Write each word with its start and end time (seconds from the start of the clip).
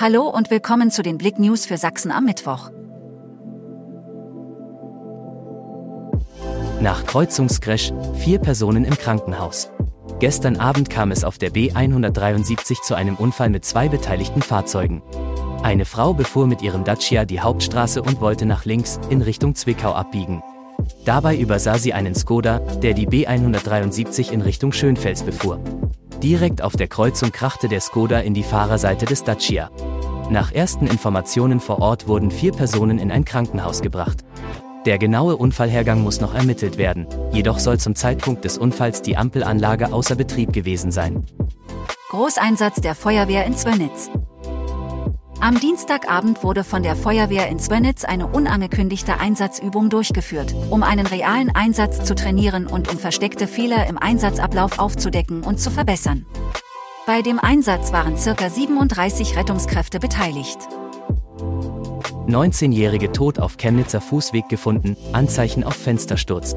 Hallo 0.00 0.28
und 0.28 0.48
willkommen 0.52 0.92
zu 0.92 1.02
den 1.02 1.18
Blick 1.18 1.40
News 1.40 1.66
für 1.66 1.76
Sachsen 1.76 2.12
am 2.12 2.24
Mittwoch. 2.24 2.70
Nach 6.80 7.04
Kreuzungscrash, 7.04 7.90
vier 8.14 8.38
Personen 8.38 8.84
im 8.84 8.96
Krankenhaus. 8.96 9.72
Gestern 10.20 10.56
Abend 10.58 10.88
kam 10.88 11.10
es 11.10 11.24
auf 11.24 11.38
der 11.38 11.50
B173 11.50 12.80
zu 12.80 12.94
einem 12.94 13.16
Unfall 13.16 13.50
mit 13.50 13.64
zwei 13.64 13.88
beteiligten 13.88 14.40
Fahrzeugen. 14.40 15.02
Eine 15.64 15.84
Frau 15.84 16.14
befuhr 16.14 16.46
mit 16.46 16.62
ihrem 16.62 16.84
Dacia 16.84 17.24
die 17.24 17.40
Hauptstraße 17.40 18.00
und 18.00 18.20
wollte 18.20 18.46
nach 18.46 18.64
links 18.64 19.00
in 19.10 19.20
Richtung 19.20 19.56
Zwickau 19.56 19.94
abbiegen. 19.94 20.44
Dabei 21.06 21.36
übersah 21.36 21.76
sie 21.76 21.92
einen 21.92 22.14
Skoda, 22.14 22.60
der 22.60 22.94
die 22.94 23.08
B173 23.08 24.30
in 24.30 24.42
Richtung 24.42 24.70
Schönfels 24.70 25.24
befuhr. 25.24 25.58
Direkt 26.22 26.62
auf 26.62 26.74
der 26.74 26.88
Kreuzung 26.88 27.30
krachte 27.30 27.68
der 27.68 27.80
Skoda 27.80 28.18
in 28.18 28.34
die 28.34 28.42
Fahrerseite 28.42 29.06
des 29.06 29.22
Dacia. 29.22 29.70
Nach 30.30 30.50
ersten 30.50 30.88
Informationen 30.88 31.60
vor 31.60 31.80
Ort 31.80 32.08
wurden 32.08 32.32
vier 32.32 32.52
Personen 32.52 32.98
in 32.98 33.12
ein 33.12 33.24
Krankenhaus 33.24 33.82
gebracht. 33.82 34.24
Der 34.84 34.98
genaue 34.98 35.36
Unfallhergang 35.36 36.02
muss 36.02 36.20
noch 36.20 36.34
ermittelt 36.34 36.76
werden, 36.76 37.06
jedoch 37.32 37.60
soll 37.60 37.78
zum 37.78 37.94
Zeitpunkt 37.94 38.44
des 38.44 38.58
Unfalls 38.58 39.00
die 39.00 39.16
Ampelanlage 39.16 39.92
außer 39.92 40.16
Betrieb 40.16 40.52
gewesen 40.52 40.90
sein. 40.90 41.24
Großeinsatz 42.10 42.80
der 42.80 42.96
Feuerwehr 42.96 43.46
in 43.46 43.54
Zwönitz. 43.54 44.10
Am 45.40 45.60
Dienstagabend 45.60 46.42
wurde 46.42 46.64
von 46.64 46.82
der 46.82 46.96
Feuerwehr 46.96 47.48
in 47.48 47.60
Zwönitz 47.60 48.04
eine 48.04 48.26
unangekündigte 48.26 49.20
Einsatzübung 49.20 49.88
durchgeführt, 49.88 50.52
um 50.68 50.82
einen 50.82 51.06
realen 51.06 51.54
Einsatz 51.54 52.04
zu 52.04 52.16
trainieren 52.16 52.66
und 52.66 52.90
um 52.90 52.98
versteckte 52.98 53.46
Fehler 53.46 53.86
im 53.86 53.98
Einsatzablauf 53.98 54.80
aufzudecken 54.80 55.44
und 55.44 55.60
zu 55.60 55.70
verbessern. 55.70 56.26
Bei 57.06 57.22
dem 57.22 57.38
Einsatz 57.38 57.92
waren 57.92 58.16
ca. 58.16 58.50
37 58.50 59.36
Rettungskräfte 59.36 60.00
beteiligt. 60.00 60.58
19-Jährige 62.28 63.12
tot 63.12 63.38
auf 63.38 63.56
Chemnitzer 63.56 64.00
Fußweg 64.00 64.48
gefunden, 64.48 64.96
Anzeichen 65.12 65.64
auf 65.64 65.74
Fenstersturz. 65.74 66.54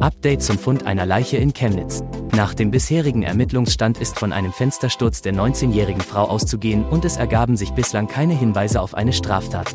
Update 0.00 0.42
zum 0.42 0.58
Fund 0.58 0.86
einer 0.86 1.06
Leiche 1.06 1.38
in 1.38 1.54
Chemnitz. 1.54 2.02
Nach 2.32 2.52
dem 2.52 2.70
bisherigen 2.70 3.22
Ermittlungsstand 3.22 3.98
ist 3.98 4.18
von 4.18 4.32
einem 4.32 4.52
Fenstersturz 4.52 5.22
der 5.22 5.34
19-jährigen 5.34 6.02
Frau 6.02 6.24
auszugehen 6.24 6.84
und 6.84 7.04
es 7.04 7.16
ergaben 7.16 7.56
sich 7.56 7.70
bislang 7.70 8.06
keine 8.06 8.34
Hinweise 8.34 8.80
auf 8.80 8.94
eine 8.94 9.12
Straftat. 9.12 9.74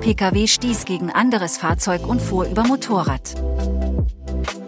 Pkw 0.00 0.46
stieß 0.46 0.84
gegen 0.84 1.10
anderes 1.10 1.58
Fahrzeug 1.58 2.06
und 2.06 2.22
fuhr 2.22 2.46
über 2.46 2.64
Motorrad. 2.64 3.34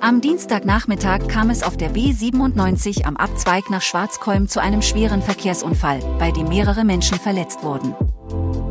Am 0.01 0.21
Dienstagnachmittag 0.21 1.29
kam 1.29 1.51
es 1.51 1.63
auf 1.63 1.77
der 1.77 1.93
B97 1.93 3.05
am 3.05 3.17
Abzweig 3.17 3.69
nach 3.71 3.83
Schwarzkolm 3.83 4.49
zu 4.49 4.61
einem 4.61 4.83
schweren 4.83 5.23
Verkehrsunfall, 5.23 6.01
bei 6.19 6.31
dem 6.31 6.49
mehrere 6.49 6.85
Menschen 6.85 7.19
verletzt 7.19 7.63
wurden. 7.63 7.95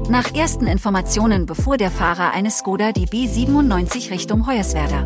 Nach 0.09 0.33
ersten 0.33 0.67
Informationen 0.67 1.45
befuhr 1.45 1.75
der 1.75 1.91
Fahrer 1.91 2.31
eines 2.31 2.59
Skoda 2.59 2.93
die 2.93 3.07
B97 3.07 4.09
Richtung 4.09 4.47
Hoyerswerda. 4.47 5.05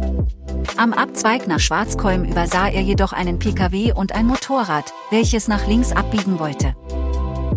Am 0.77 0.93
Abzweig 0.93 1.47
nach 1.47 1.59
Schwarzkolm 1.59 2.23
übersah 2.23 2.67
er 2.67 2.81
jedoch 2.81 3.11
einen 3.11 3.39
Pkw 3.39 3.93
und 3.93 4.13
ein 4.13 4.27
Motorrad, 4.27 4.93
welches 5.09 5.47
nach 5.47 5.65
links 5.65 5.91
abbiegen 5.91 6.37
wollte. 6.37 6.75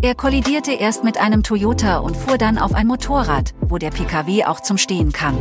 Er 0.01 0.15
kollidierte 0.15 0.71
erst 0.71 1.03
mit 1.03 1.19
einem 1.19 1.43
Toyota 1.43 1.99
und 1.99 2.17
fuhr 2.17 2.39
dann 2.39 2.57
auf 2.57 2.73
ein 2.73 2.87
Motorrad, 2.87 3.53
wo 3.61 3.77
der 3.77 3.91
Pkw 3.91 4.45
auch 4.45 4.59
zum 4.59 4.79
Stehen 4.79 5.11
kam. 5.11 5.37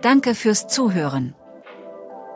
Danke 0.00 0.34
fürs 0.34 0.66
Zuhören. 0.68 1.34